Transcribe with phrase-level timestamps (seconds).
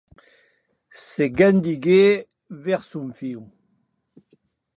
[1.03, 3.47] S'ajoquèc entath sòn hilh.